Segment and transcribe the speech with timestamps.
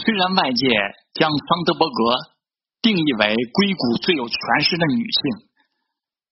[0.00, 0.66] 虽然外界
[1.12, 1.94] 将桑德伯格
[2.80, 5.20] 定义为硅谷最有权势的女性，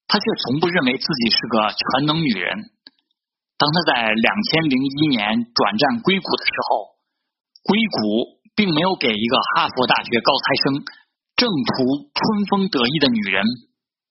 [0.08, 2.72] 她却从不认为自己是个全能女人。
[3.58, 6.96] 当她在两千零一年转战硅谷的时候，
[7.62, 10.84] 硅谷并没有给一个哈佛大学高材生、
[11.36, 13.44] 正图春风得意的女人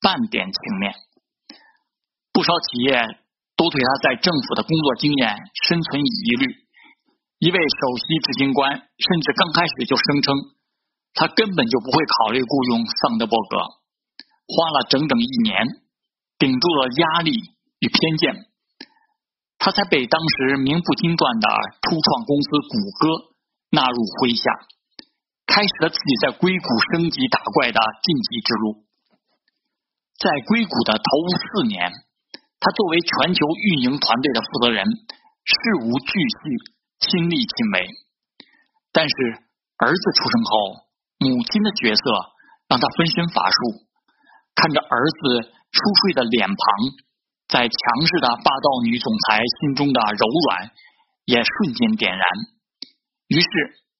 [0.01, 0.93] 半点情面。
[2.31, 2.93] 不少企业
[3.57, 5.35] 都对她在政府的工作经验
[5.65, 6.66] 深存疑虑。
[7.39, 10.33] 一位首席执行官甚至刚开始就声称，
[11.13, 13.57] 他根本就不会考虑雇佣桑德伯格。
[14.49, 15.53] 花了整整一年，
[16.39, 17.29] 顶住了压力
[17.77, 18.49] 与偏见，
[19.59, 21.47] 他才被当时名不经传的
[21.85, 23.05] 初创公司谷歌
[23.69, 24.49] 纳入麾下，
[25.45, 28.81] 开始了自己在硅谷升级打怪的晋级之路。
[30.17, 31.05] 在硅谷的头
[31.37, 31.93] 四年，
[32.57, 34.81] 他作为全球运营团队的负责人，
[35.45, 36.73] 事无巨细。
[36.99, 37.87] 亲力亲为，
[38.91, 39.13] 但是
[39.77, 40.51] 儿子出生后，
[41.21, 42.01] 母亲的角色
[42.67, 43.85] 让他分身乏术。
[44.57, 46.57] 看着儿子熟睡的脸庞，
[47.47, 50.71] 在强势的霸道女总裁心中的柔软
[51.25, 52.23] 也瞬间点燃。
[53.29, 53.47] 于是，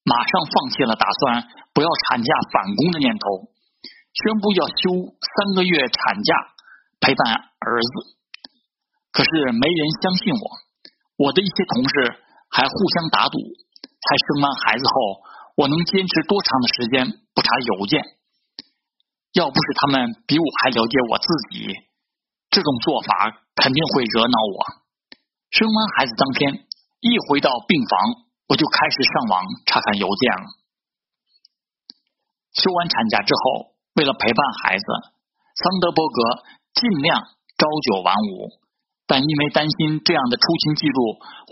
[0.04, 3.54] 马上放弃了打算不要产假返工的念头，
[4.26, 6.34] 宣布要休三个月产假
[7.00, 8.18] 陪伴儿子。
[9.14, 12.26] 可是没人相信我，我的一些同事。
[12.58, 15.22] 还互相打赌，猜生完孩子后
[15.62, 17.06] 我能坚持多长的时间
[17.38, 18.02] 不查邮件。
[19.38, 21.70] 要不是他们比我还了解我自己，
[22.50, 24.58] 这种做法肯定会惹恼我。
[25.54, 26.66] 生完孩子当天，
[27.00, 30.46] 一回到病房，我就开始上网查看邮件了。
[32.58, 34.86] 休完产假之后，为了陪伴孩子，
[35.62, 36.42] 桑德伯格
[36.74, 38.50] 尽量朝九晚五。
[39.08, 41.00] 但因为担心这样的出勤记录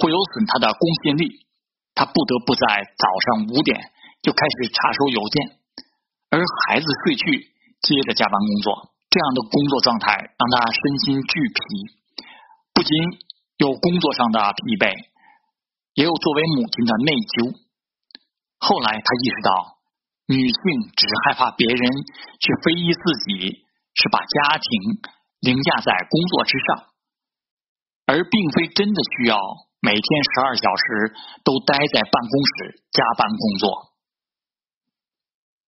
[0.03, 1.47] 会有损他的公信力，
[1.95, 2.67] 他不得不在
[2.99, 3.79] 早上五点
[4.21, 5.55] 就开始查收邮件，
[6.29, 8.91] 而孩子睡去接着加班工作。
[9.07, 11.63] 这样的工作状态让他身心俱疲，
[12.73, 12.91] 不仅
[13.63, 14.91] 有工作上的疲惫，
[15.95, 17.55] 也有作为母亲的内疚。
[18.59, 19.79] 后来他意识到，
[20.27, 21.79] 女性只是害怕别人
[22.43, 23.63] 去非议自己，
[23.95, 24.99] 是把家庭
[25.39, 26.91] 凌驾在工作之上。
[28.05, 29.37] 而并非真的需要
[29.81, 33.94] 每天十二小时都待在办公室加班工作。